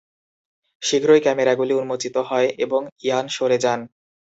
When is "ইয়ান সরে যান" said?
3.03-3.79